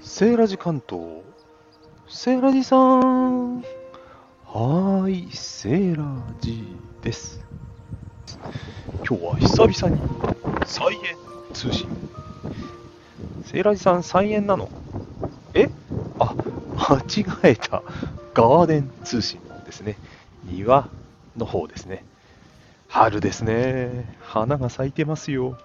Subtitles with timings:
[0.00, 1.22] セーラジ関東。
[2.08, 3.60] セーラジさん。
[3.60, 6.04] はーい、セーラ
[6.40, 6.66] ジ
[7.02, 7.46] です。
[9.08, 10.02] 今日は久々に
[10.66, 11.00] 菜園
[11.52, 11.88] 通信。
[13.44, 14.68] セーラジさん、菜園なの？
[15.54, 15.70] え？
[16.18, 16.34] あ、
[16.76, 17.84] 間違えた。
[18.34, 19.96] ガーデン通信ですね。
[20.42, 20.88] 庭
[21.36, 22.04] の方ですね。
[22.88, 24.16] 春ですね。
[24.20, 25.58] 花が咲いてますよ。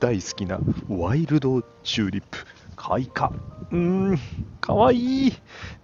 [0.00, 2.38] 大好きなワイルドチューリップ
[2.74, 3.36] 開花。
[3.70, 3.78] うー
[4.14, 4.18] ん、
[4.62, 5.32] かわいい。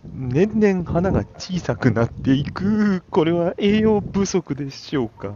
[0.04, 3.02] 年々花が小さくなっていく。
[3.10, 5.34] これは栄養不足でしょうか。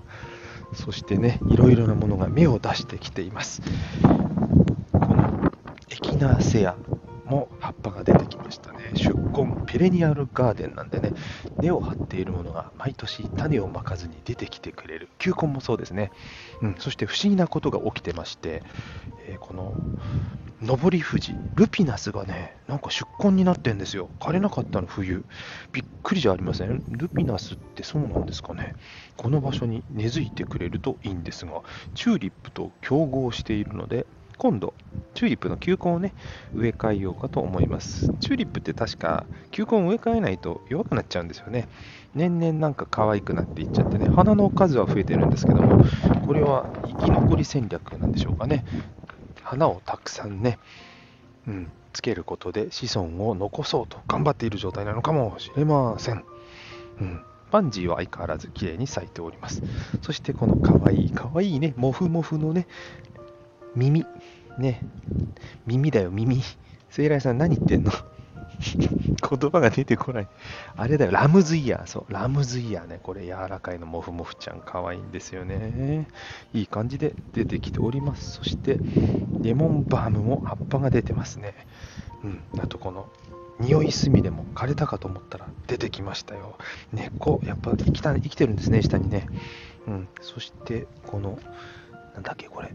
[0.72, 3.60] そしてね、いろいろなものが芽を出してきています。
[4.92, 5.52] この
[5.90, 6.74] エキナセア
[7.26, 8.96] も葉っぱが出てきましたね。
[8.96, 11.14] 出根ペレニアルガーデンなんでね、
[11.58, 15.08] 根を張っているものが毎年種をまかずに出てきてくれる。
[15.18, 16.10] 球根もそうですね。
[16.62, 18.62] うん、そして不思議なことが起きてまして、
[19.28, 19.74] えーこの
[20.62, 24.10] 上り富士、ルピナスがね、なんか出根になってんですよ。
[24.20, 25.24] 枯れなかったの、冬。
[25.72, 26.82] びっくりじゃありません？
[26.90, 28.74] ルピナスってそうなんですかね？
[29.16, 31.62] この場所に根付いてくれるといいんですが、
[31.94, 34.04] チューリップと競合しているので、
[34.40, 34.72] 今度、
[35.12, 36.14] チューリップの球根をね、
[36.54, 38.10] 植え替えようかと思います。
[38.20, 41.68] チューリップって確か、球根を植え替えないと弱くなっちゃうんですよね。
[42.14, 45.84] 年々なんか可愛くなっていっちゃってね、花の数は増えてるんですけども、
[46.26, 48.64] これは生き残り戦略なんでしょうかね。
[49.42, 50.58] 花をたくさんね、
[51.46, 56.24] うん、つけることで子孫を残そうと頑張っている状態なのかもしれません。
[56.98, 59.62] うん、パンジーは相変わらず綺麗に咲いております。
[60.00, 62.66] そしてこのかわいいかわいね、モフモフのね、
[63.74, 64.06] 耳、
[64.58, 64.82] ね、
[65.66, 66.42] 耳だよ、耳。
[66.88, 67.92] セイライさん何言ってんの？
[69.30, 70.28] 言葉が出てこない。
[70.76, 71.86] あれだよ、ラムズイヤー。
[71.86, 73.00] そう、ラムズイヤーね。
[73.02, 76.08] これ柔らかいのモフモフちゃん、かわいいんですよね。
[76.52, 78.32] いい感じで出てきております。
[78.32, 78.80] そして、
[79.40, 81.54] レモンバームも葉っぱが出てますね。
[82.24, 83.08] うん、あとこの、
[83.60, 86.56] 匂い炭でも枯れたかと思ったら出てきましたよ。
[86.92, 89.26] 根っこ、やっぱ生きた生きてるんですね、下にね。
[89.86, 91.38] うん、そして、この、
[92.14, 92.72] なんだっけ、これ。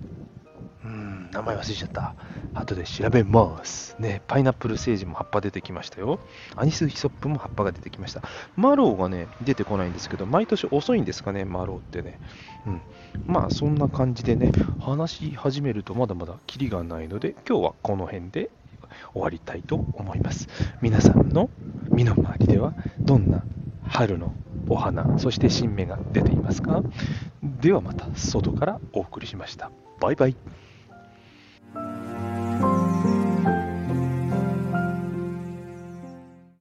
[0.85, 2.13] うん、名前忘れちゃった。
[2.53, 3.95] 後で調べます。
[3.99, 6.19] ね、パイナップルセージも葉っぱ出てきましたよ。
[6.55, 8.21] アニスヒソップも葉っぱが出てきました。
[8.55, 12.19] マロウがね、出てこないんですけど、毎年遅いんですかね、マロウってね。
[12.67, 12.81] うん。
[13.25, 18.51] まあ、そんな感じでね、話し始めるとまだまだキリがないので、今日はこの辺で
[19.13, 20.47] 終わりたいと思います。
[20.81, 21.49] 皆さんの
[21.89, 23.43] 身の回りでは、どんな
[23.87, 24.33] 春の
[24.69, 26.81] お花、そして新芽が出ていますか？
[27.43, 29.71] ではまた外からお送りしました。
[29.99, 30.35] バイバイ。